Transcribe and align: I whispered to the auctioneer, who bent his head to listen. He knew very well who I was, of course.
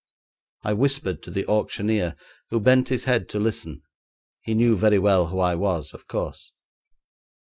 I 0.63 0.73
whispered 0.73 1.21
to 1.21 1.29
the 1.29 1.45
auctioneer, 1.47 2.15
who 2.49 2.59
bent 2.59 2.89
his 2.89 3.03
head 3.03 3.29
to 3.29 3.39
listen. 3.39 3.83
He 4.41 4.55
knew 4.55 4.75
very 4.75 4.97
well 4.97 5.27
who 5.27 5.37
I 5.37 5.53
was, 5.53 5.93
of 5.93 6.07
course. 6.07 6.53